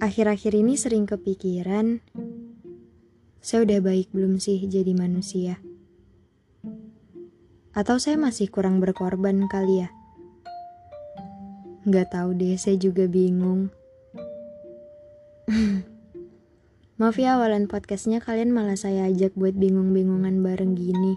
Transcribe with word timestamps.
Akhir-akhir 0.00 0.56
ini 0.56 0.80
sering 0.80 1.04
kepikiran, 1.04 2.00
saya 3.44 3.68
udah 3.68 3.84
baik 3.84 4.08
belum 4.16 4.40
sih 4.40 4.56
jadi 4.64 4.96
manusia? 4.96 5.60
Atau 7.76 8.00
saya 8.00 8.16
masih 8.16 8.48
kurang 8.48 8.80
berkorban 8.80 9.44
kali 9.52 9.84
ya? 9.84 9.92
Gak 11.84 12.16
tahu 12.16 12.32
deh, 12.32 12.56
saya 12.56 12.80
juga 12.80 13.04
bingung. 13.12 13.68
Maaf 16.96 17.20
ya 17.20 17.36
awalan 17.36 17.68
podcastnya 17.68 18.24
kalian 18.24 18.56
malah 18.56 18.80
saya 18.80 19.04
ajak 19.04 19.36
buat 19.36 19.52
bingung-bingungan 19.52 20.40
bareng 20.40 20.80
gini. 20.80 21.12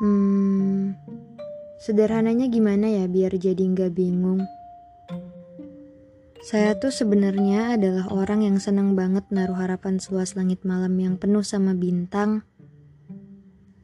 Hmm, 0.00 0.96
sederhananya 1.76 2.48
gimana 2.48 2.88
ya 2.88 3.04
biar 3.04 3.36
jadi 3.36 3.60
nggak 3.60 3.92
bingung? 3.92 4.40
Saya 6.44 6.76
tuh 6.76 6.92
sebenarnya 6.92 7.72
adalah 7.72 8.12
orang 8.12 8.44
yang 8.44 8.60
senang 8.60 8.92
banget 8.92 9.24
naruh 9.32 9.56
harapan 9.56 9.96
seluas 9.96 10.36
langit 10.36 10.60
malam 10.60 10.92
yang 11.00 11.16
penuh 11.16 11.40
sama 11.40 11.72
bintang. 11.72 12.44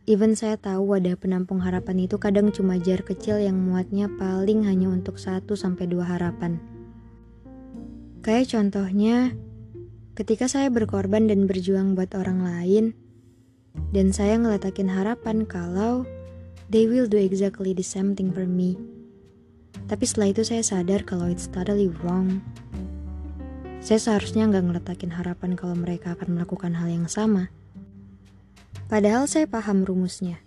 Even 0.04 0.36
saya 0.36 0.60
tahu 0.60 0.92
wadah 0.92 1.16
penampung 1.16 1.64
harapan 1.64 2.04
itu 2.04 2.20
kadang 2.20 2.52
cuma 2.52 2.76
jar 2.76 3.00
kecil 3.00 3.40
yang 3.40 3.56
muatnya 3.56 4.12
paling 4.12 4.68
hanya 4.68 4.92
untuk 4.92 5.16
satu 5.16 5.56
sampai 5.56 5.88
dua 5.88 6.04
harapan. 6.04 6.60
Kayak 8.20 8.52
contohnya, 8.52 9.32
ketika 10.12 10.44
saya 10.44 10.68
berkorban 10.68 11.32
dan 11.32 11.48
berjuang 11.48 11.96
buat 11.96 12.12
orang 12.12 12.44
lain, 12.44 12.92
dan 13.96 14.12
saya 14.12 14.36
ngeletakin 14.36 14.92
harapan 14.92 15.48
kalau 15.48 16.04
they 16.68 16.84
will 16.84 17.08
do 17.08 17.16
exactly 17.16 17.72
the 17.72 17.80
same 17.80 18.12
thing 18.12 18.28
for 18.28 18.44
me. 18.44 18.99
Tapi 19.90 20.06
setelah 20.06 20.30
itu 20.30 20.46
saya 20.46 20.62
sadar 20.62 21.02
kalau 21.02 21.26
it's 21.26 21.50
totally 21.50 21.90
wrong. 22.06 22.38
Saya 23.82 23.98
seharusnya 23.98 24.46
nggak 24.46 24.70
ngeletakin 24.70 25.10
harapan 25.10 25.58
kalau 25.58 25.74
mereka 25.74 26.14
akan 26.14 26.38
melakukan 26.38 26.78
hal 26.78 26.86
yang 26.86 27.10
sama. 27.10 27.50
Padahal 28.86 29.26
saya 29.26 29.50
paham 29.50 29.82
rumusnya. 29.82 30.38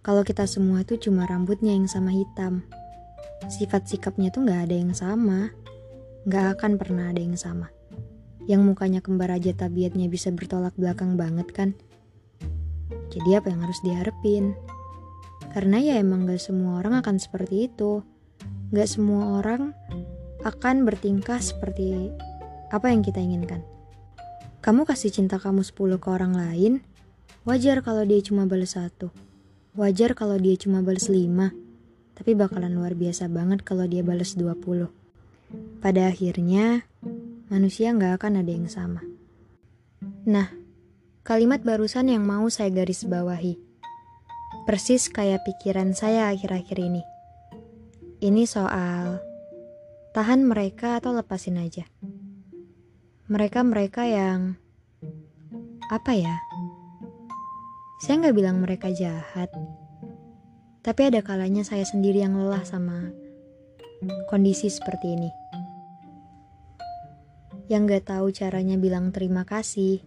Kalau 0.00 0.24
kita 0.24 0.48
semua 0.48 0.88
tuh 0.88 0.96
cuma 0.96 1.28
rambutnya 1.28 1.76
yang 1.76 1.84
sama 1.84 2.16
hitam. 2.16 2.64
Sifat 3.52 3.92
sikapnya 3.92 4.32
tuh 4.32 4.48
nggak 4.48 4.72
ada 4.72 4.76
yang 4.78 4.96
sama. 4.96 5.52
Nggak 6.24 6.56
akan 6.56 6.72
pernah 6.80 7.12
ada 7.12 7.20
yang 7.20 7.36
sama. 7.36 7.68
Yang 8.48 8.72
mukanya 8.72 9.04
kembar 9.04 9.36
aja 9.36 9.52
tabiatnya 9.52 10.08
bisa 10.08 10.32
bertolak 10.32 10.72
belakang 10.80 11.20
banget 11.20 11.52
kan. 11.52 11.76
Jadi 13.12 13.36
apa 13.36 13.52
yang 13.52 13.60
harus 13.68 13.84
diharapin? 13.84 14.56
Karena 15.52 15.76
ya 15.76 16.00
emang 16.00 16.24
gak 16.24 16.40
semua 16.40 16.80
orang 16.80 17.04
akan 17.04 17.20
seperti 17.20 17.68
itu. 17.68 18.00
Gak 18.74 18.88
semua 18.90 19.38
orang 19.38 19.70
akan 20.42 20.82
bertingkah 20.82 21.38
seperti 21.38 22.10
apa 22.74 22.90
yang 22.90 23.02
kita 23.02 23.22
inginkan. 23.22 23.62
Kamu 24.58 24.82
kasih 24.82 25.14
cinta 25.14 25.38
kamu 25.38 25.62
10 25.62 26.02
ke 26.02 26.08
orang 26.10 26.34
lain, 26.34 26.82
wajar 27.46 27.78
kalau 27.86 28.02
dia 28.02 28.18
cuma 28.18 28.50
balas 28.50 28.74
satu. 28.74 29.14
Wajar 29.78 30.18
kalau 30.18 30.34
dia 30.34 30.58
cuma 30.58 30.82
balas 30.82 31.06
5, 31.06 31.54
tapi 32.18 32.34
bakalan 32.34 32.74
luar 32.74 32.98
biasa 32.98 33.30
banget 33.30 33.62
kalau 33.62 33.86
dia 33.86 34.02
balas 34.02 34.34
20. 34.34 34.90
Pada 35.78 36.10
akhirnya, 36.10 36.82
manusia 37.46 37.94
nggak 37.94 38.18
akan 38.18 38.42
ada 38.42 38.50
yang 38.50 38.66
sama. 38.66 39.06
Nah, 40.26 40.50
kalimat 41.22 41.62
barusan 41.62 42.10
yang 42.10 42.26
mau 42.26 42.50
saya 42.50 42.74
garis 42.74 43.06
bawahi. 43.06 43.62
Persis 44.66 45.06
kayak 45.06 45.46
pikiran 45.46 45.94
saya 45.94 46.34
akhir-akhir 46.34 46.82
ini. 46.82 47.06
Ini 48.16 48.48
soal 48.48 49.20
tahan 50.16 50.48
mereka 50.48 50.96
atau 50.96 51.12
lepasin 51.12 51.60
aja. 51.60 51.84
Mereka-mereka 53.28 54.08
yang 54.08 54.56
apa 55.92 56.16
ya? 56.16 56.40
Saya 58.00 58.24
nggak 58.24 58.36
bilang 58.40 58.64
mereka 58.64 58.88
jahat, 58.88 59.52
tapi 60.80 61.12
ada 61.12 61.20
kalanya 61.20 61.60
saya 61.60 61.84
sendiri 61.84 62.24
yang 62.24 62.40
lelah 62.40 62.64
sama 62.64 63.12
kondisi 64.32 64.72
seperti 64.72 65.12
ini. 65.12 65.30
Yang 67.68 67.82
nggak 67.84 68.04
tahu 68.16 68.32
caranya 68.32 68.80
bilang 68.80 69.12
terima 69.12 69.44
kasih, 69.44 70.00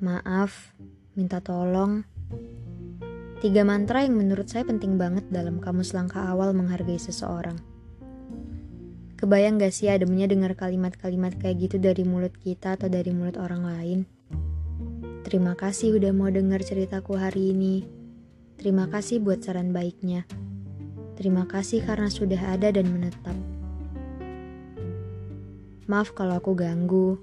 maaf, 0.00 0.72
minta 1.12 1.44
tolong, 1.44 2.08
Tiga 3.44 3.60
mantra 3.60 4.00
yang 4.00 4.16
menurut 4.16 4.48
saya 4.48 4.64
penting 4.64 4.96
banget 4.96 5.28
dalam 5.28 5.60
kamus 5.60 5.92
langkah 5.92 6.32
awal 6.32 6.56
menghargai 6.56 6.96
seseorang. 6.96 7.60
Kebayang 9.20 9.60
gak 9.60 9.68
sih 9.68 9.92
ademnya 9.92 10.24
dengar 10.24 10.56
kalimat-kalimat 10.56 11.36
kayak 11.36 11.68
gitu 11.68 11.76
dari 11.76 12.08
mulut 12.08 12.32
kita 12.40 12.80
atau 12.80 12.88
dari 12.88 13.12
mulut 13.12 13.36
orang 13.36 13.68
lain? 13.68 13.98
Terima 15.28 15.52
kasih 15.52 16.00
udah 16.00 16.16
mau 16.16 16.32
dengar 16.32 16.64
ceritaku 16.64 17.20
hari 17.20 17.52
ini. 17.52 17.84
Terima 18.56 18.88
kasih 18.88 19.20
buat 19.20 19.44
saran 19.44 19.76
baiknya. 19.76 20.24
Terima 21.12 21.44
kasih 21.44 21.84
karena 21.84 22.08
sudah 22.08 22.40
ada 22.48 22.72
dan 22.72 22.88
menetap. 22.88 23.36
Maaf 25.84 26.16
kalau 26.16 26.40
aku 26.40 26.56
ganggu. 26.56 27.20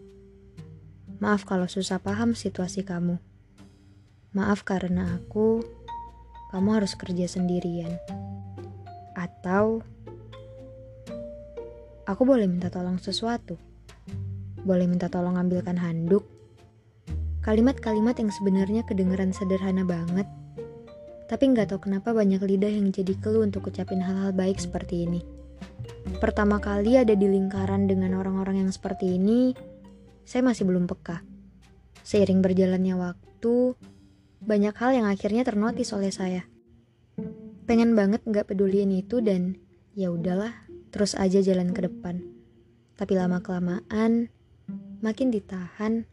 Maaf 1.18 1.50
kalau 1.50 1.66
susah 1.66 1.98
paham 1.98 2.38
situasi 2.38 2.86
kamu. 2.86 3.18
Maaf 4.38 4.62
karena 4.62 5.18
aku 5.18 5.81
kamu 6.52 6.84
harus 6.84 6.94
kerja 7.00 7.26
sendirian. 7.26 7.96
Atau 9.16 9.82
aku 12.04 12.22
boleh 12.28 12.46
minta 12.46 12.68
tolong 12.68 13.00
sesuatu. 13.00 13.56
Boleh 14.62 14.86
minta 14.86 15.08
tolong 15.08 15.40
ambilkan 15.40 15.80
handuk. 15.80 16.28
Kalimat-kalimat 17.42 18.14
yang 18.22 18.30
sebenarnya 18.30 18.86
kedengeran 18.86 19.34
sederhana 19.34 19.82
banget. 19.82 20.30
Tapi 21.26 21.44
nggak 21.56 21.74
tahu 21.74 21.90
kenapa 21.90 22.12
banyak 22.12 22.44
lidah 22.44 22.70
yang 22.70 22.92
jadi 22.92 23.16
keluh 23.18 23.48
untuk 23.48 23.72
ucapin 23.72 24.04
hal-hal 24.04 24.36
baik 24.36 24.60
seperti 24.60 25.08
ini. 25.08 25.24
Pertama 26.20 26.60
kali 26.60 27.00
ada 27.00 27.16
di 27.16 27.26
lingkaran 27.26 27.88
dengan 27.88 28.20
orang-orang 28.20 28.68
yang 28.68 28.70
seperti 28.70 29.16
ini, 29.18 29.56
saya 30.28 30.46
masih 30.46 30.68
belum 30.68 30.86
peka. 30.86 31.24
Seiring 32.04 32.44
berjalannya 32.44 32.94
waktu, 33.00 33.74
banyak 34.42 34.74
hal 34.74 34.92
yang 34.98 35.08
akhirnya 35.08 35.46
ternotis 35.46 35.94
oleh 35.94 36.10
saya. 36.10 36.44
Pengen 37.70 37.94
banget 37.94 38.26
nggak 38.26 38.50
peduliin 38.50 38.90
itu 38.90 39.22
dan 39.22 39.62
ya 39.94 40.10
udahlah, 40.10 40.52
terus 40.90 41.14
aja 41.14 41.40
jalan 41.40 41.72
ke 41.72 41.86
depan. 41.86 42.26
Tapi 42.98 43.14
lama 43.16 43.40
kelamaan, 43.40 44.34
makin 45.00 45.30
ditahan, 45.30 46.06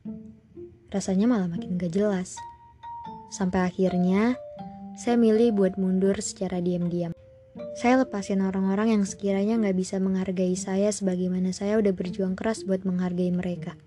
rasanya 0.93 1.29
malah 1.29 1.49
makin 1.49 1.77
gak 1.77 1.93
jelas. 1.93 2.37
Sampai 3.29 3.69
akhirnya, 3.69 4.41
saya 4.97 5.21
milih 5.21 5.53
buat 5.53 5.77
mundur 5.77 6.17
secara 6.25 6.65
diam-diam. 6.65 7.13
Saya 7.79 8.03
lepasin 8.03 8.43
orang-orang 8.43 8.99
yang 8.99 9.05
sekiranya 9.07 9.55
nggak 9.59 9.77
bisa 9.79 10.03
menghargai 10.03 10.59
saya 10.59 10.91
sebagaimana 10.91 11.55
saya 11.55 11.79
udah 11.79 11.95
berjuang 11.95 12.35
keras 12.35 12.67
buat 12.67 12.83
menghargai 12.83 13.31
mereka. 13.31 13.79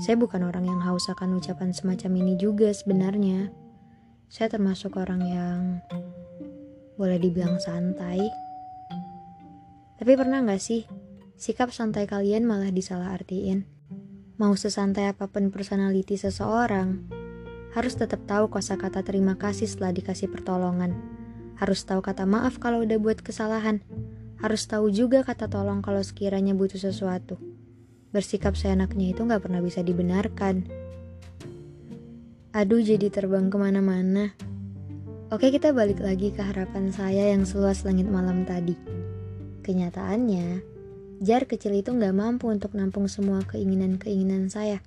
Saya 0.00 0.16
bukan 0.16 0.48
orang 0.48 0.64
yang 0.64 0.80
haus 0.80 1.12
akan 1.12 1.36
ucapan 1.36 1.76
semacam 1.76 2.24
ini 2.24 2.40
juga 2.40 2.72
sebenarnya. 2.72 3.52
Saya 4.32 4.48
termasuk 4.48 4.96
orang 4.96 5.20
yang 5.20 5.60
boleh 6.96 7.20
dibilang 7.20 7.60
santai. 7.60 8.24
Tapi 10.00 10.12
pernah 10.16 10.40
gak 10.40 10.64
sih 10.64 10.88
sikap 11.36 11.76
santai 11.76 12.08
kalian 12.08 12.48
malah 12.48 12.72
disalah 12.72 13.12
artiin? 13.12 13.68
Mau 14.40 14.56
sesantai 14.56 15.12
apa 15.12 15.28
pun 15.28 15.52
personality 15.52 16.16
seseorang, 16.16 17.04
harus 17.76 17.92
tetap 17.92 18.24
tahu 18.24 18.48
kata 18.48 19.04
terima 19.04 19.36
kasih 19.36 19.68
setelah 19.68 19.92
dikasih 19.92 20.32
pertolongan. 20.32 20.96
Harus 21.60 21.84
tahu 21.84 22.00
kata 22.00 22.24
maaf 22.24 22.56
kalau 22.56 22.80
udah 22.80 22.96
buat 22.96 23.20
kesalahan. 23.20 23.84
Harus 24.40 24.64
tahu 24.64 24.88
juga 24.88 25.20
kata 25.22 25.52
tolong 25.52 25.84
kalau 25.84 26.00
sekiranya 26.00 26.56
butuh 26.56 26.80
sesuatu 26.80 27.51
bersikap 28.12 28.54
seenaknya 28.54 29.16
itu 29.16 29.24
gak 29.24 29.42
pernah 29.42 29.64
bisa 29.64 29.80
dibenarkan. 29.80 30.68
Aduh 32.52 32.84
jadi 32.84 33.08
terbang 33.08 33.48
ke 33.48 33.56
mana-mana. 33.56 34.36
Oke 35.32 35.48
kita 35.48 35.72
balik 35.72 36.04
lagi 36.04 36.28
ke 36.28 36.44
harapan 36.44 36.92
saya 36.92 37.32
yang 37.32 37.48
seluas 37.48 37.88
langit 37.88 38.04
malam 38.04 38.44
tadi. 38.44 38.76
Kenyataannya, 39.64 40.60
jar 41.24 41.48
kecil 41.48 41.80
itu 41.80 41.96
gak 41.96 42.12
mampu 42.12 42.52
untuk 42.52 42.76
nampung 42.76 43.08
semua 43.08 43.40
keinginan-keinginan 43.48 44.52
saya. 44.52 44.84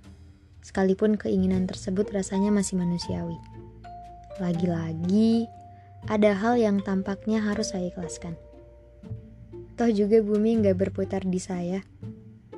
Sekalipun 0.61 1.17
keinginan 1.17 1.65
tersebut 1.65 2.13
rasanya 2.13 2.53
masih 2.53 2.77
manusiawi. 2.77 3.37
Lagi-lagi, 4.37 5.49
ada 6.05 6.37
hal 6.37 6.61
yang 6.61 6.85
tampaknya 6.85 7.41
harus 7.41 7.73
saya 7.73 7.89
ikhlaskan. 7.89 8.37
Toh 9.73 9.89
juga 9.89 10.21
bumi 10.21 10.61
gak 10.61 10.77
berputar 10.77 11.25
di 11.25 11.41
saya, 11.41 11.81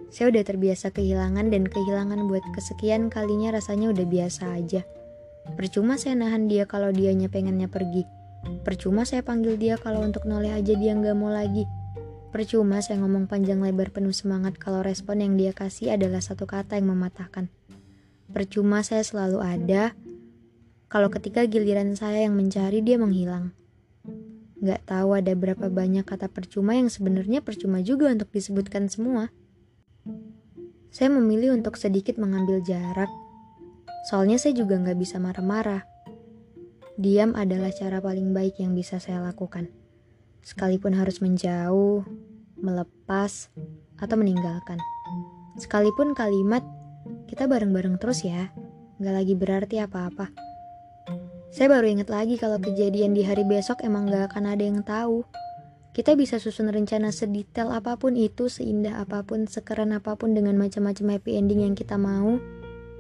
saya 0.08 0.32
udah 0.32 0.44
terbiasa 0.44 0.92
kehilangan 0.96 1.52
dan 1.52 1.68
kehilangan 1.68 2.28
buat 2.32 2.44
kesekian 2.56 3.12
kalinya 3.12 3.56
rasanya 3.56 3.92
udah 3.92 4.06
biasa 4.08 4.56
aja. 4.56 4.82
Percuma 5.56 5.96
saya 5.96 6.20
nahan 6.20 6.52
dia 6.52 6.68
kalau 6.68 6.92
dianya 6.92 7.32
pengennya 7.32 7.72
pergi. 7.72 8.04
Percuma 8.64 9.04
saya 9.08 9.24
panggil 9.24 9.56
dia 9.56 9.76
kalau 9.80 10.04
untuk 10.04 10.28
noleh 10.28 10.52
aja 10.52 10.76
dia 10.76 10.92
nggak 10.96 11.16
mau 11.16 11.32
lagi. 11.32 11.64
Percuma 12.32 12.84
saya 12.84 13.00
ngomong 13.00 13.32
panjang 13.32 13.64
lebar 13.64 13.96
penuh 13.96 14.12
semangat 14.12 14.60
kalau 14.60 14.84
respon 14.84 15.24
yang 15.24 15.34
dia 15.40 15.56
kasih 15.56 15.96
adalah 15.96 16.20
satu 16.20 16.44
kata 16.44 16.76
yang 16.76 16.92
mematahkan. 16.92 17.48
Percuma 18.28 18.84
saya 18.84 19.08
selalu 19.08 19.40
ada, 19.40 19.96
kalau 20.92 21.08
ketika 21.08 21.48
giliran 21.48 21.96
saya 21.96 22.28
yang 22.28 22.36
mencari 22.36 22.84
dia 22.84 23.00
menghilang. 23.00 23.56
Gak 24.60 24.90
tahu 24.90 25.16
ada 25.16 25.32
berapa 25.38 25.72
banyak 25.72 26.04
kata 26.04 26.28
percuma 26.28 26.76
yang 26.76 26.92
sebenarnya 26.92 27.40
percuma 27.40 27.80
juga 27.80 28.12
untuk 28.12 28.28
disebutkan 28.34 28.92
semua. 28.92 29.32
Saya 30.90 31.14
memilih 31.14 31.54
untuk 31.54 31.76
sedikit 31.76 32.18
mengambil 32.20 32.64
jarak, 32.64 33.10
soalnya 34.10 34.42
saya 34.42 34.56
juga 34.58 34.80
gak 34.80 34.98
bisa 34.98 35.18
marah-marah. 35.22 35.84
Diam 36.98 37.38
adalah 37.38 37.70
cara 37.74 38.02
paling 38.02 38.34
baik 38.34 38.58
yang 38.58 38.74
bisa 38.74 38.98
saya 38.98 39.22
lakukan 39.22 39.70
sekalipun 40.48 40.96
harus 40.96 41.20
menjauh, 41.20 42.08
melepas, 42.56 43.52
atau 44.00 44.16
meninggalkan. 44.16 44.80
Sekalipun 45.60 46.16
kalimat, 46.16 46.64
kita 47.28 47.52
bareng-bareng 47.52 48.00
terus 48.00 48.24
ya, 48.24 48.48
gak 49.04 49.12
lagi 49.12 49.36
berarti 49.36 49.84
apa-apa. 49.84 50.32
Saya 51.52 51.68
baru 51.68 51.92
ingat 51.92 52.08
lagi 52.08 52.40
kalau 52.40 52.64
kejadian 52.64 53.12
di 53.12 53.28
hari 53.28 53.44
besok 53.44 53.84
emang 53.84 54.08
gak 54.08 54.32
akan 54.32 54.56
ada 54.56 54.64
yang 54.64 54.80
tahu. 54.88 55.28
Kita 55.98 56.14
bisa 56.14 56.38
susun 56.38 56.70
rencana 56.70 57.10
sedetail 57.10 57.74
apa 57.74 57.98
pun 57.98 58.14
itu, 58.14 58.54
seindah 58.54 59.02
apa 59.02 59.26
pun, 59.26 59.50
sekeren 59.50 59.98
apa 59.98 60.14
pun 60.14 60.38
dengan 60.38 60.54
macam-macam 60.54 61.18
happy 61.18 61.42
ending 61.42 61.66
yang 61.66 61.74
kita 61.74 61.98
mau. 61.98 62.38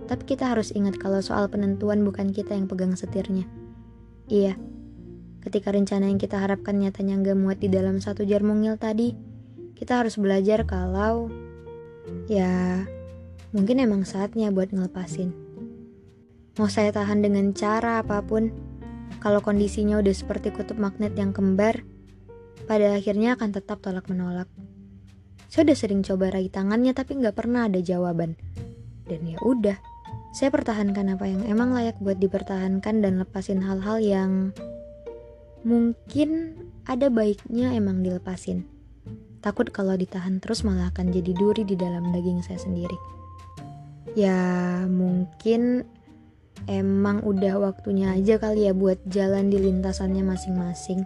Tapi 0.10 0.24
kita 0.26 0.50
harus 0.50 0.74
ingat 0.74 0.98
kalau 0.98 1.22
soal 1.22 1.46
penentuan 1.46 2.02
bukan 2.02 2.34
kita 2.34 2.58
yang 2.58 2.66
pegang 2.66 2.98
setirnya. 2.98 3.46
Iya, 4.26 4.58
Ketika 5.48 5.72
rencana 5.72 6.12
yang 6.12 6.20
kita 6.20 6.44
harapkan 6.44 6.76
nyatanya 6.76 7.24
nggak 7.24 7.40
muat 7.40 7.64
di 7.64 7.72
dalam 7.72 8.04
satu 8.04 8.28
jar 8.28 8.44
mungil 8.44 8.76
tadi, 8.76 9.16
kita 9.80 10.04
harus 10.04 10.20
belajar 10.20 10.68
kalau 10.68 11.32
ya 12.28 12.84
mungkin 13.56 13.80
emang 13.80 14.04
saatnya 14.04 14.52
buat 14.52 14.76
ngelepasin. 14.76 15.32
Mau 16.60 16.68
saya 16.68 16.92
tahan 16.92 17.24
dengan 17.24 17.56
cara 17.56 18.04
apa 18.04 18.20
pun, 18.28 18.52
kalau 19.24 19.40
kondisinya 19.40 20.04
udah 20.04 20.12
seperti 20.12 20.52
kutub 20.52 20.84
magnet 20.84 21.16
yang 21.16 21.32
kembar, 21.32 21.80
pada 22.68 22.94
akhirnya 23.00 23.40
akan 23.40 23.56
tetap 23.56 23.80
tolak 23.80 24.06
menolak. 24.12 24.52
Saya 25.48 25.72
udah 25.72 25.78
sering 25.80 26.04
coba 26.04 26.36
raih 26.36 26.52
tangannya 26.52 26.92
tapi 26.92 27.18
nggak 27.18 27.34
pernah 27.34 27.72
ada 27.72 27.80
jawaban. 27.80 28.36
Dan 29.08 29.24
ya 29.24 29.40
udah, 29.40 29.80
saya 30.36 30.52
pertahankan 30.52 31.16
apa 31.16 31.26
yang 31.26 31.48
emang 31.48 31.72
layak 31.72 31.96
buat 32.04 32.20
dipertahankan 32.20 33.00
dan 33.00 33.24
lepasin 33.24 33.64
hal-hal 33.64 34.04
yang 34.04 34.52
Mungkin 35.68 36.56
ada 36.88 37.12
baiknya 37.12 37.76
emang 37.76 38.00
dilepasin. 38.00 38.64
Takut 39.44 39.68
kalau 39.68 40.00
ditahan 40.00 40.40
terus 40.40 40.64
malah 40.64 40.96
akan 40.96 41.12
jadi 41.12 41.36
duri 41.36 41.68
di 41.68 41.76
dalam 41.76 42.16
daging 42.16 42.40
saya 42.40 42.56
sendiri. 42.56 42.96
Ya 44.16 44.40
mungkin 44.88 45.84
emang 46.72 47.20
udah 47.28 47.60
waktunya 47.60 48.16
aja 48.16 48.40
kali 48.40 48.64
ya 48.70 48.72
buat 48.72 49.02
jalan 49.12 49.52
di 49.52 49.60
lintasannya 49.60 50.24
masing-masing. 50.24 51.04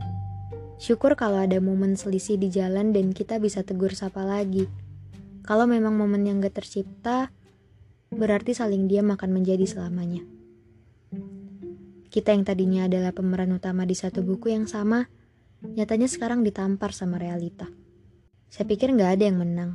Syukur 0.81 1.13
kalau 1.13 1.37
ada 1.37 1.61
momen 1.61 1.93
selisih 1.93 2.41
di 2.41 2.49
jalan 2.49 2.89
dan 2.89 3.13
kita 3.13 3.37
bisa 3.37 3.61
tegur 3.61 3.93
sapa 3.93 4.25
lagi. 4.25 4.65
Kalau 5.45 5.69
memang 5.69 5.93
momen 5.93 6.25
yang 6.25 6.41
gak 6.41 6.57
tercipta, 6.57 7.29
berarti 8.09 8.57
saling 8.57 8.89
diam 8.89 9.13
akan 9.13 9.29
menjadi 9.29 9.61
selamanya. 9.69 10.25
Kita 12.09 12.33
yang 12.33 12.43
tadinya 12.49 12.89
adalah 12.89 13.13
pemeran 13.13 13.53
utama 13.53 13.85
di 13.85 13.93
satu 13.93 14.25
buku 14.25 14.57
yang 14.57 14.65
sama, 14.65 15.05
nyatanya 15.61 16.09
sekarang 16.09 16.41
ditampar 16.41 16.97
sama 16.97 17.21
realita. 17.21 17.69
Saya 18.51 18.65
pikir 18.67 18.91
nggak 18.91 19.21
ada 19.21 19.23
yang 19.31 19.37
menang. 19.39 19.71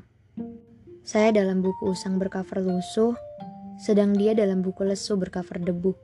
Saya 1.07 1.33
dalam 1.33 1.65
buku 1.65 1.97
usang 1.97 2.21
bercover 2.21 2.61
lusuh, 2.61 3.17
sedang 3.81 4.13
dia 4.13 4.37
dalam 4.37 4.61
buku 4.61 4.85
lesu 4.85 5.17
bercover 5.17 5.63
debu. 5.63 5.97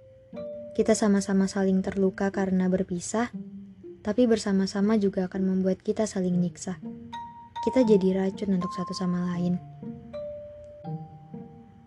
Kita 0.73 0.97
sama-sama 0.97 1.45
saling 1.51 1.85
terluka 1.85 2.33
karena 2.33 2.65
berpisah, 2.73 3.29
tapi 4.03 4.27
bersama-sama 4.27 4.99
juga 4.99 5.31
akan 5.31 5.43
membuat 5.47 5.81
kita 5.81 6.05
saling 6.05 6.35
nyiksa. 6.43 6.83
Kita 7.63 7.87
jadi 7.87 8.19
racun 8.19 8.59
untuk 8.59 8.75
satu 8.75 8.91
sama 8.91 9.33
lain. 9.35 9.63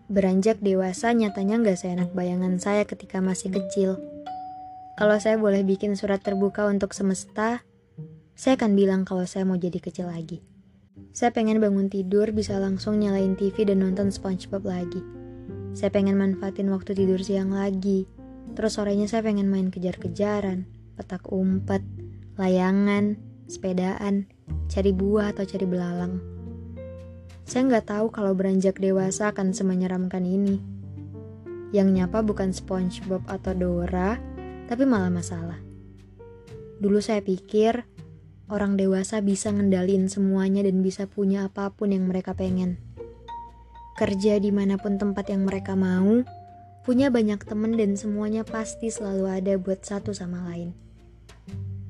Beranjak 0.08 0.64
dewasa 0.64 1.12
nyatanya 1.12 1.60
nggak 1.60 1.76
seenak 1.76 2.10
bayangan 2.16 2.56
saya 2.56 2.88
ketika 2.88 3.20
masih 3.20 3.52
kecil. 3.52 4.00
Kalau 4.96 5.20
saya 5.20 5.36
boleh 5.36 5.60
bikin 5.60 5.92
surat 5.92 6.24
terbuka 6.24 6.64
untuk 6.64 6.96
semesta, 6.96 7.60
saya 8.32 8.56
akan 8.56 8.72
bilang 8.72 9.04
kalau 9.04 9.28
saya 9.28 9.44
mau 9.44 9.60
jadi 9.60 9.76
kecil 9.76 10.08
lagi. 10.08 10.40
Saya 11.12 11.32
pengen 11.36 11.60
bangun 11.60 11.92
tidur 11.92 12.32
bisa 12.32 12.56
langsung 12.56 12.96
nyalain 13.00 13.36
TV 13.36 13.68
dan 13.68 13.84
nonton 13.84 14.08
SpongeBob 14.08 14.64
lagi. 14.64 15.04
Saya 15.76 15.92
pengen 15.92 16.16
manfaatin 16.16 16.72
waktu 16.72 16.96
tidur 16.96 17.20
siang 17.20 17.52
lagi. 17.52 18.08
Terus 18.56 18.80
sorenya 18.80 19.04
saya 19.04 19.20
pengen 19.20 19.52
main 19.52 19.68
kejar-kejaran, 19.68 20.64
petak 20.96 21.28
umpet, 21.28 21.84
layangan, 22.36 23.16
sepedaan, 23.48 24.28
cari 24.68 24.92
buah 24.92 25.32
atau 25.32 25.48
cari 25.48 25.64
belalang. 25.64 26.20
Saya 27.48 27.64
nggak 27.64 27.88
tahu 27.88 28.06
kalau 28.12 28.36
beranjak 28.36 28.76
dewasa 28.76 29.32
akan 29.32 29.56
semenyeramkan 29.56 30.20
ini. 30.28 30.60
Yang 31.72 31.88
nyapa 31.96 32.20
bukan 32.20 32.52
SpongeBob 32.52 33.24
atau 33.24 33.56
Dora, 33.56 34.20
tapi 34.68 34.84
malah 34.84 35.08
masalah. 35.08 35.56
Dulu 36.76 37.00
saya 37.00 37.24
pikir 37.24 37.88
orang 38.52 38.76
dewasa 38.76 39.24
bisa 39.24 39.48
ngendalin 39.48 40.12
semuanya 40.12 40.60
dan 40.60 40.84
bisa 40.84 41.08
punya 41.08 41.48
apa 41.48 41.72
pun 41.72 41.88
yang 41.88 42.04
mereka 42.04 42.36
pengen. 42.36 42.76
Kerja 43.96 44.36
di 44.36 44.52
mana 44.52 44.76
pun 44.76 45.00
tempat 45.00 45.32
yang 45.32 45.48
mereka 45.48 45.72
mau, 45.72 46.20
punya 46.84 47.08
banyak 47.08 47.40
temen 47.48 47.80
dan 47.80 47.96
semuanya 47.96 48.44
pasti 48.44 48.92
selalu 48.92 49.24
ada 49.24 49.56
buat 49.56 49.80
satu 49.80 50.12
sama 50.12 50.52
lain. 50.52 50.85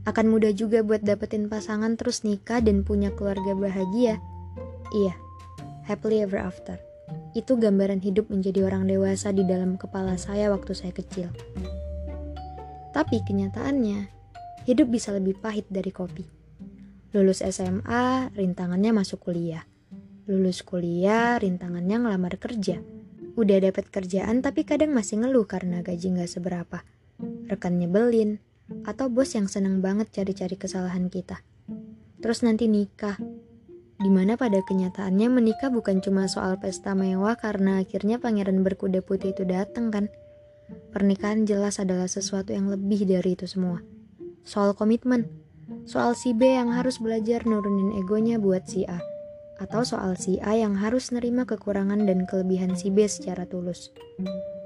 Akan 0.06 0.30
mudah 0.30 0.54
juga 0.54 0.86
buat 0.86 1.02
dapetin 1.02 1.50
pasangan 1.50 1.98
terus 1.98 2.22
nikah 2.22 2.62
dan 2.62 2.86
punya 2.86 3.10
keluarga 3.10 3.58
bahagia. 3.58 4.22
Iya, 4.94 5.18
happily 5.82 6.22
ever 6.22 6.38
after. 6.38 6.78
Itu 7.34 7.58
gambaran 7.58 8.00
hidup 8.06 8.30
menjadi 8.30 8.70
orang 8.70 8.86
dewasa 8.86 9.34
di 9.34 9.42
dalam 9.42 9.74
kepala 9.74 10.14
saya 10.14 10.48
waktu 10.54 10.78
saya 10.78 10.94
kecil. 10.94 11.34
Tapi 12.94 13.20
kenyataannya, 13.26 14.08
hidup 14.64 14.88
bisa 14.88 15.10
lebih 15.10 15.36
pahit 15.42 15.66
dari 15.68 15.90
kopi. 15.90 16.24
Lulus 17.12 17.42
SMA, 17.42 18.30
rintangannya 18.32 18.94
masuk 18.94 19.26
kuliah. 19.26 19.66
Lulus 20.26 20.62
kuliah, 20.62 21.38
rintangannya 21.38 22.02
ngelamar 22.02 22.38
kerja. 22.38 22.78
Udah 23.36 23.58
dapat 23.60 23.92
kerjaan 23.92 24.40
tapi 24.40 24.64
kadang 24.64 24.96
masih 24.96 25.20
ngeluh 25.20 25.44
karena 25.44 25.84
gaji 25.84 26.16
nggak 26.16 26.30
seberapa. 26.30 26.82
Rekan 27.52 27.76
nyebelin, 27.76 28.40
atau 28.86 29.06
bos 29.06 29.34
yang 29.34 29.46
seneng 29.46 29.78
banget 29.82 30.10
cari-cari 30.10 30.58
kesalahan 30.58 31.06
kita. 31.10 31.42
Terus 32.22 32.42
nanti 32.42 32.66
nikah, 32.66 33.18
di 33.96 34.10
mana 34.12 34.36
pada 34.36 34.60
kenyataannya 34.60 35.28
menikah 35.32 35.72
bukan 35.72 36.04
cuma 36.04 36.28
soal 36.28 36.60
pesta 36.60 36.92
mewah 36.92 37.38
karena 37.40 37.80
akhirnya 37.80 38.20
pangeran 38.20 38.60
berkuda 38.60 39.00
putih 39.00 39.32
itu 39.32 39.48
datang 39.48 39.88
kan. 39.88 40.06
Pernikahan 40.90 41.46
jelas 41.46 41.78
adalah 41.78 42.10
sesuatu 42.10 42.50
yang 42.50 42.68
lebih 42.68 43.06
dari 43.06 43.38
itu 43.38 43.46
semua. 43.46 43.80
Soal 44.42 44.74
komitmen, 44.74 45.30
soal 45.86 46.18
si 46.18 46.34
B 46.34 46.58
yang 46.58 46.74
harus 46.74 46.98
belajar 46.98 47.46
nurunin 47.46 47.94
egonya 47.96 48.36
buat 48.36 48.66
si 48.66 48.82
A, 48.84 48.98
atau 49.62 49.86
soal 49.86 50.18
si 50.18 50.36
A 50.42 50.58
yang 50.58 50.76
harus 50.76 51.14
nerima 51.14 51.46
kekurangan 51.48 52.04
dan 52.04 52.26
kelebihan 52.28 52.74
si 52.74 52.90
B 52.90 53.06
secara 53.06 53.46
tulus. 53.46 53.94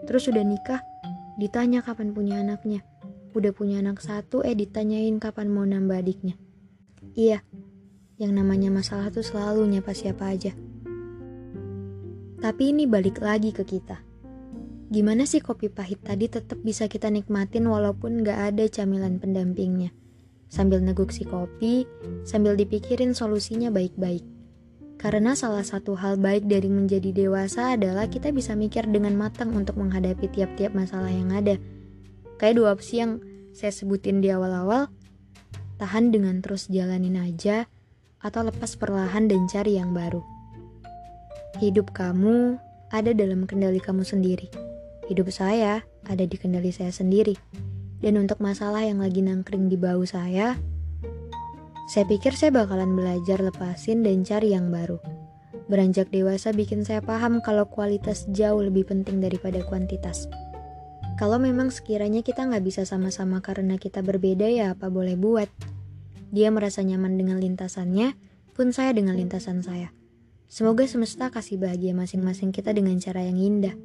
Terus 0.09 0.26
udah 0.26 0.42
nikah, 0.42 0.80
ditanya 1.38 1.85
kapan 1.85 2.16
punya 2.16 2.40
anaknya. 2.40 2.83
Udah 3.32 3.52
punya 3.54 3.78
anak 3.78 4.02
satu, 4.02 4.42
eh 4.42 4.54
ditanyain 4.54 5.18
kapan 5.22 5.49
mau 5.50 5.62
nambah 5.62 6.00
adiknya. 6.00 6.34
Iya, 7.14 7.42
yang 8.18 8.34
namanya 8.34 8.70
masalah 8.70 9.08
tuh 9.10 9.22
selalu 9.22 9.66
nyapa 9.70 9.94
siapa 9.94 10.30
aja. 10.30 10.52
Tapi 12.40 12.72
ini 12.72 12.88
balik 12.88 13.20
lagi 13.20 13.52
ke 13.52 13.62
kita 13.68 14.10
Gimana 14.90 15.22
sih 15.22 15.38
kopi 15.38 15.70
pahit 15.70 16.02
tadi 16.02 16.26
tetap 16.26 16.58
bisa 16.66 16.90
kita 16.90 17.14
nikmatin 17.14 17.62
walaupun 17.70 18.26
gak 18.26 18.50
ada 18.50 18.66
camilan 18.66 19.22
pendampingnya? 19.22 19.94
Sambil 20.50 20.82
neguk 20.82 21.14
si 21.14 21.22
kopi, 21.22 21.87
sambil 22.26 22.58
dipikirin 22.58 23.14
solusinya 23.14 23.70
baik-baik. 23.70 24.26
Karena 24.99 25.38
salah 25.38 25.62
satu 25.62 25.94
hal 25.94 26.18
baik 26.18 26.50
dari 26.50 26.66
menjadi 26.66 27.14
dewasa 27.14 27.78
adalah 27.78 28.10
kita 28.10 28.34
bisa 28.34 28.58
mikir 28.58 28.82
dengan 28.90 29.14
matang 29.14 29.54
untuk 29.54 29.78
menghadapi 29.78 30.26
tiap-tiap 30.26 30.75
masalah 30.75 31.14
yang 31.14 31.30
ada. 31.30 31.54
Kayak 32.40 32.56
dua 32.56 32.68
opsi 32.73 33.04
yang 33.04 33.20
saya 33.52 33.68
sebutin 33.68 34.25
di 34.25 34.32
awal-awal, 34.32 34.88
tahan 35.76 36.09
dengan 36.09 36.40
terus 36.40 36.73
jalanin 36.73 37.20
aja, 37.20 37.68
atau 38.25 38.49
lepas 38.49 38.80
perlahan 38.80 39.28
dan 39.28 39.44
cari 39.44 39.76
yang 39.76 39.92
baru. 39.92 40.25
Hidup 41.61 41.92
kamu 41.92 42.56
ada 42.88 43.12
dalam 43.12 43.44
kendali 43.44 43.76
kamu 43.76 44.09
sendiri. 44.09 44.49
Hidup 45.12 45.28
saya 45.28 45.85
ada 46.09 46.25
di 46.25 46.37
kendali 46.40 46.73
saya 46.73 46.88
sendiri. 46.88 47.37
Dan 48.00 48.16
untuk 48.16 48.40
masalah 48.40 48.80
yang 48.88 49.04
lagi 49.04 49.20
nangkring 49.20 49.68
di 49.68 49.76
bau 49.76 50.00
saya, 50.09 50.56
Saya 51.90 52.06
pikir 52.06 52.38
saya 52.38 52.54
bakalan 52.54 52.94
belajar 52.94 53.42
lepasin 53.42 54.06
dan 54.06 54.23
cari 54.23 54.54
yang 54.54 54.70
baru. 54.70 55.02
Beranjak 55.66 56.14
dewasa 56.14 56.54
bikin 56.54 56.87
saya 56.87 57.02
paham 57.02 57.42
kalau 57.42 57.66
kualitas 57.66 58.30
jauh 58.30 58.62
lebih 58.62 58.87
penting 58.87 59.18
daripada 59.18 59.59
kuantitas. 59.66 60.30
Kalau 61.20 61.36
memang 61.36 61.68
sekiranya 61.68 62.24
kita 62.24 62.48
nggak 62.48 62.64
bisa 62.64 62.88
sama-sama 62.88 63.44
karena 63.44 63.76
kita 63.76 64.00
berbeda 64.00 64.48
ya 64.48 64.72
apa 64.72 64.88
boleh 64.88 65.20
buat. 65.20 65.52
Dia 66.32 66.48
merasa 66.48 66.80
nyaman 66.80 67.20
dengan 67.20 67.36
lintasannya, 67.36 68.16
pun 68.56 68.72
saya 68.72 68.96
dengan 68.96 69.20
lintasan 69.20 69.60
saya. 69.60 69.92
Semoga 70.48 70.88
semesta 70.88 71.28
kasih 71.28 71.60
bahagia 71.60 71.92
masing-masing 71.92 72.56
kita 72.56 72.72
dengan 72.72 72.96
cara 72.96 73.20
yang 73.20 73.36
indah. 73.36 73.76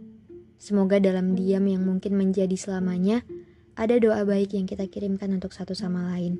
Semoga 0.56 0.96
dalam 1.04 1.36
diam 1.36 1.68
yang 1.68 1.84
mungkin 1.84 2.16
menjadi 2.16 2.56
selamanya, 2.56 3.28
ada 3.76 4.00
doa 4.00 4.24
baik 4.24 4.56
yang 4.56 4.64
kita 4.64 4.88
kirimkan 4.88 5.28
untuk 5.36 5.52
satu 5.52 5.76
sama 5.76 6.16
lain. 6.16 6.40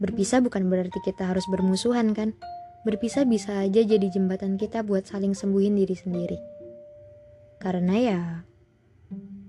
Berpisah 0.00 0.40
bukan 0.40 0.64
berarti 0.72 0.96
kita 1.04 1.28
harus 1.28 1.44
bermusuhan 1.52 2.16
kan? 2.16 2.32
Berpisah 2.88 3.28
bisa 3.28 3.60
aja 3.60 3.84
jadi 3.84 4.08
jembatan 4.08 4.56
kita 4.56 4.80
buat 4.80 5.04
saling 5.04 5.36
sembuhin 5.36 5.76
diri 5.76 5.92
sendiri. 5.92 6.38
Karena 7.60 7.94
ya, 8.00 8.20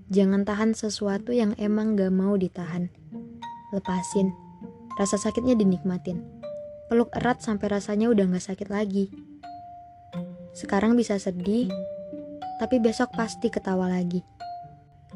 jangan 0.08 0.44
tahan 0.44 0.72
sesuatu 0.76 1.32
yang 1.32 1.56
emang 1.60 1.96
gak 1.96 2.12
mau 2.12 2.36
ditahan. 2.36 2.92
Lepasin, 3.72 4.32
rasa 4.96 5.20
sakitnya 5.20 5.56
dinikmatin. 5.56 6.24
Peluk 6.88 7.12
erat 7.12 7.44
sampai 7.44 7.68
rasanya 7.68 8.08
udah 8.08 8.24
gak 8.32 8.44
sakit 8.52 8.68
lagi. 8.72 9.12
Sekarang 10.56 10.96
bisa 10.96 11.20
sedih, 11.20 11.68
tapi 12.58 12.80
besok 12.80 13.12
pasti 13.14 13.52
ketawa 13.52 13.88
lagi. 13.92 14.24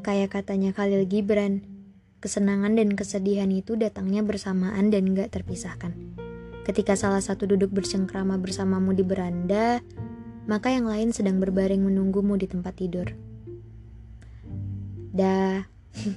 Kayak 0.04 0.36
katanya 0.40 0.70
Khalil 0.76 1.08
Gibran, 1.08 1.72
Kesenangan 2.22 2.78
dan 2.78 2.94
kesedihan 2.94 3.50
itu 3.50 3.74
datangnya 3.74 4.22
bersamaan 4.22 4.94
dan 4.94 5.10
gak 5.10 5.34
terpisahkan. 5.34 5.90
Ketika 6.62 6.94
salah 6.94 7.18
satu 7.18 7.50
duduk 7.50 7.74
bersengkrama 7.74 8.38
bersamamu 8.38 8.94
di 8.94 9.02
beranda, 9.02 9.82
maka 10.46 10.70
yang 10.70 10.86
lain 10.86 11.10
sedang 11.10 11.42
berbaring 11.42 11.82
menunggumu 11.82 12.38
di 12.38 12.46
tempat 12.46 12.78
tidur. 12.78 13.10
Dah. 15.12 15.68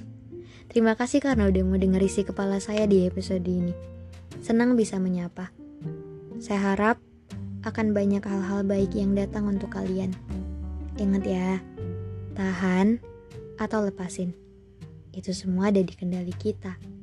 Terima 0.72 0.96
kasih 0.96 1.20
karena 1.20 1.48
udah 1.48 1.62
mau 1.68 1.76
denger 1.76 2.00
isi 2.00 2.24
kepala 2.24 2.58
saya 2.58 2.88
di 2.88 3.04
episode 3.04 3.44
ini. 3.44 3.76
Senang 4.40 4.72
bisa 4.72 4.96
menyapa. 4.96 5.52
Saya 6.40 6.74
harap 6.74 6.96
akan 7.64 7.92
banyak 7.92 8.24
hal-hal 8.24 8.64
baik 8.64 8.96
yang 8.96 9.12
datang 9.12 9.52
untuk 9.52 9.72
kalian. 9.76 10.16
Ingat 10.96 11.24
ya, 11.28 11.60
tahan 12.32 13.00
atau 13.60 13.84
lepasin. 13.84 14.32
Itu 15.12 15.36
semua 15.36 15.68
ada 15.68 15.80
di 15.80 15.92
kendali 15.92 16.32
kita. 16.32 16.95